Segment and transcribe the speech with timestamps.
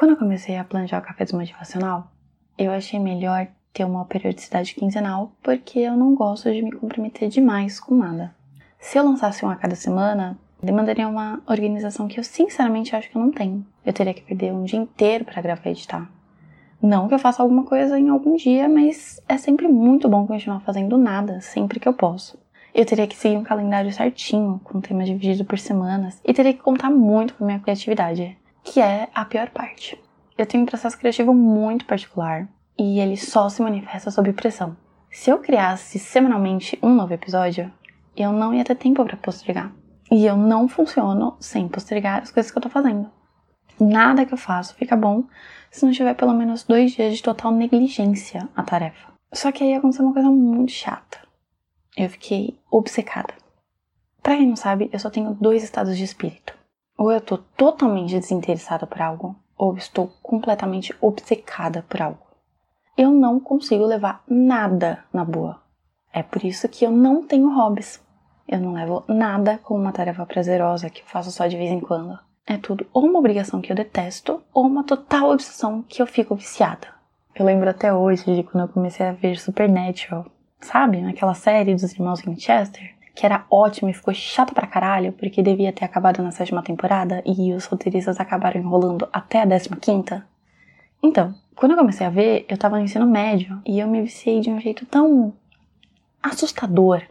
[0.00, 2.10] Quando eu comecei a planejar o café desmotivacional,
[2.56, 7.78] eu achei melhor ter uma periodicidade quinzenal porque eu não gosto de me comprometer demais
[7.78, 8.34] com nada.
[8.78, 13.16] Se eu lançasse um a cada semana, demandaria uma organização que eu sinceramente acho que
[13.18, 13.62] eu não tenho.
[13.84, 16.10] Eu teria que perder um dia inteiro para gravar e editar.
[16.80, 20.60] Não que eu faça alguma coisa em algum dia, mas é sempre muito bom continuar
[20.60, 22.38] fazendo nada sempre que eu posso.
[22.74, 26.60] Eu teria que seguir um calendário certinho, com temas divididos por semanas, e teria que
[26.60, 30.00] contar muito com a minha criatividade, que é a pior parte.
[30.36, 34.76] Eu tenho um processo criativo muito particular, e ele só se manifesta sob pressão.
[35.10, 37.70] Se eu criasse semanalmente um novo episódio,
[38.16, 39.72] eu não ia ter tempo para postergar.
[40.10, 43.10] E eu não funciono sem postergar as coisas que eu tô fazendo.
[43.78, 45.24] Nada que eu faço fica bom
[45.70, 49.12] se não tiver pelo menos dois dias de total negligência à tarefa.
[49.32, 51.18] Só que aí aconteceu uma coisa muito chata.
[51.96, 53.34] Eu fiquei obcecada.
[54.22, 56.54] Pra quem não sabe, eu só tenho dois estados de espírito.
[57.00, 62.26] Ou eu tô totalmente desinteressada por algo, ou estou completamente obcecada por algo.
[62.94, 65.62] Eu não consigo levar nada na boa.
[66.12, 68.04] É por isso que eu não tenho hobbies.
[68.46, 71.80] Eu não levo nada como uma tarefa prazerosa que eu faço só de vez em
[71.80, 72.18] quando.
[72.46, 76.34] É tudo ou uma obrigação que eu detesto, ou uma total obsessão que eu fico
[76.34, 76.88] viciada.
[77.34, 80.26] Eu lembro até hoje de quando eu comecei a ver Supernatural,
[80.60, 81.00] sabe?
[81.00, 85.70] Naquela série dos irmãos Winchester, que era ótima e ficou chata pra caralho, porque devia
[85.74, 90.26] ter acabado na sétima temporada e os roteiristas acabaram enrolando até a décima quinta.
[91.02, 94.40] Então, quando eu comecei a ver, eu tava no ensino médio e eu me viciei
[94.40, 95.34] de um jeito tão
[96.22, 97.02] assustador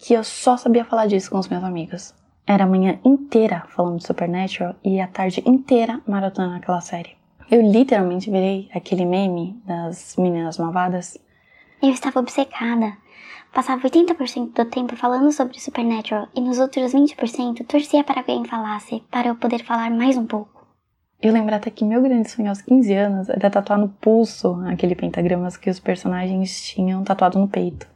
[0.00, 2.12] que eu só sabia falar disso com os meus amigos.
[2.44, 7.16] Era a manhã inteira falando de Supernatural e a tarde inteira maratonando aquela série.
[7.48, 11.16] Eu literalmente virei aquele meme das meninas malvadas.
[11.80, 12.96] Eu estava obcecada.
[13.52, 18.48] Passava 80% do tempo falando sobre Supernatural e nos outros 20% torcia para que alguém
[18.48, 20.66] falasse, para eu poder falar mais um pouco.
[21.20, 24.94] Eu lembro até que meu grande sonho aos 15 anos era tatuar no pulso aquele
[24.94, 27.86] pentagramas que os personagens tinham tatuado no peito.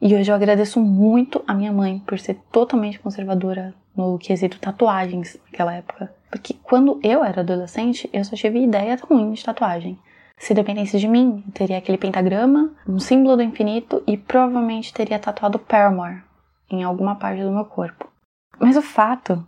[0.00, 5.38] E hoje eu agradeço muito a minha mãe por ser totalmente conservadora no quesito tatuagens
[5.46, 6.14] naquela época.
[6.30, 9.98] Porque quando eu era adolescente, eu só tive ideia ruim de tatuagem.
[10.42, 15.16] Se dependesse de mim, eu teria aquele pentagrama, um símbolo do infinito e provavelmente teria
[15.16, 16.20] tatuado Paramore
[16.68, 18.10] em alguma parte do meu corpo.
[18.58, 19.46] Mas o fato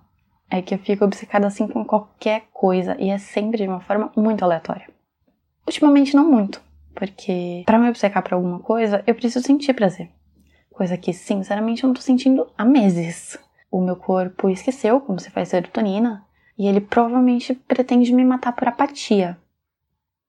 [0.49, 4.13] é que eu fico obcecada assim com qualquer coisa e é sempre de uma forma
[4.17, 4.89] muito aleatória.
[5.67, 6.63] Ultimamente não muito,
[6.95, 10.09] porque para me obcecar por alguma coisa, eu preciso sentir prazer.
[10.71, 13.37] Coisa que, sinceramente, eu não tô sentindo há meses.
[13.69, 16.25] O meu corpo esqueceu como se faz serotonina
[16.57, 19.37] e ele provavelmente pretende me matar por apatia.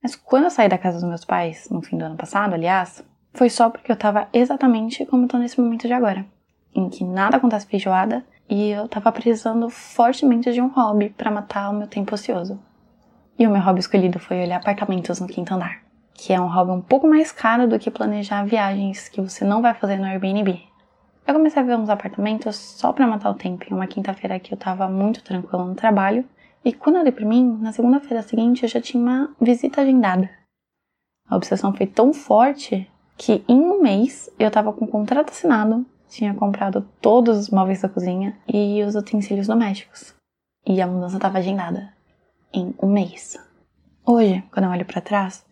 [0.06, 3.04] Mas quando eu saí da casa dos meus pais, no fim do ano passado, aliás,
[3.34, 6.24] foi só porque eu tava exatamente como tô nesse momento de agora,
[6.76, 11.72] em que nada acontece feijoada e eu tava precisando fortemente de um hobby para matar
[11.72, 12.60] o meu tempo ocioso.
[13.40, 15.84] E o meu hobby escolhido foi olhar apartamentos no quinto andar
[16.14, 19.60] que é um hobby um pouco mais caro do que planejar viagens que você não
[19.60, 20.62] vai fazer no Airbnb.
[21.26, 24.54] Eu comecei a ver uns apartamentos só para matar o tempo em uma quinta-feira que
[24.54, 26.24] eu tava muito tranquila no trabalho,
[26.66, 30.28] e quando eu dei pra mim, na segunda-feira seguinte eu já tinha uma visita agendada.
[31.30, 35.86] A obsessão foi tão forte que em um mês eu tava com o contrato assinado,
[36.10, 40.16] tinha comprado todos os móveis da cozinha e os utensílios domésticos.
[40.66, 41.94] E a mudança estava agendada
[42.52, 43.38] em um mês.
[44.04, 45.46] Hoje, quando eu olho para trás,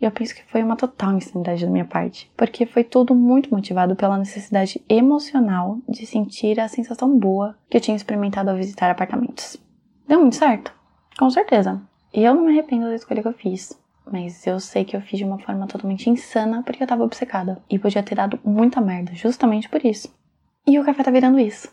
[0.00, 3.94] eu penso que foi uma total insanidade da minha parte, porque foi tudo muito motivado
[3.96, 9.62] pela necessidade emocional de sentir a sensação boa que eu tinha experimentado ao visitar apartamentos.
[10.06, 10.72] Deu muito certo?
[11.18, 11.80] Com certeza.
[12.12, 13.78] E eu não me arrependo da escolha que eu fiz.
[14.10, 17.62] Mas eu sei que eu fiz de uma forma totalmente insana porque eu tava obcecada.
[17.70, 20.14] E podia ter dado muita merda, justamente por isso.
[20.66, 21.68] E o café tá virando isso.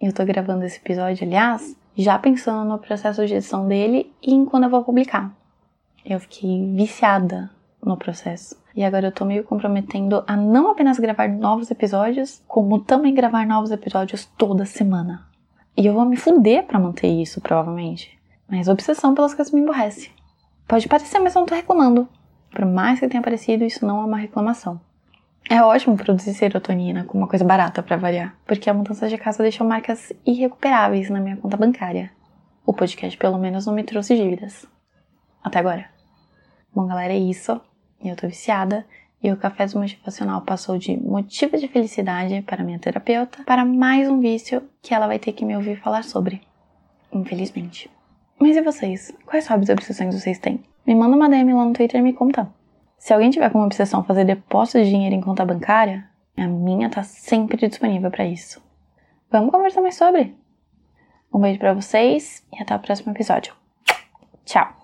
[0.00, 4.44] Eu tô gravando esse episódio, aliás, já pensando no processo de edição dele e em
[4.44, 5.34] quando eu vou publicar.
[6.04, 7.50] Eu fiquei viciada
[7.82, 8.62] no processo.
[8.76, 13.46] E agora eu tô meio comprometendo a não apenas gravar novos episódios, como também gravar
[13.46, 15.26] novos episódios toda semana.
[15.76, 18.16] E eu vou me fuder para manter isso, provavelmente.
[18.48, 20.10] Mas obsessão pelas coisas me emborrece.
[20.68, 22.08] Pode parecer, mas eu não tô reclamando.
[22.50, 24.80] Por mais que tenha parecido, isso não é uma reclamação.
[25.50, 29.42] É ótimo produzir serotonina com uma coisa barata para variar, porque a mudança de casa
[29.42, 32.10] deixou marcas irrecuperáveis na minha conta bancária.
[32.64, 34.66] O podcast pelo menos não me trouxe dívidas.
[35.42, 35.86] Até agora.
[36.74, 37.60] Bom, galera, é isso.
[38.02, 38.86] Eu tô viciada
[39.24, 44.20] e o café motivacional passou de motivo de felicidade para minha terapeuta para mais um
[44.20, 46.42] vício que ela vai ter que me ouvir falar sobre.
[47.10, 47.90] Infelizmente.
[48.38, 49.10] Mas e vocês?
[49.24, 50.62] Quais hobbies e obsessões vocês têm?
[50.86, 52.52] Me manda uma DM lá no Twitter e me conta.
[52.98, 56.04] Se alguém tiver como obsessão fazer depósito de dinheiro em conta bancária,
[56.36, 58.62] a minha tá sempre disponível para isso.
[59.30, 60.36] Vamos conversar mais sobre.
[61.32, 63.54] Um beijo para vocês e até o próximo episódio.
[64.44, 64.83] Tchau!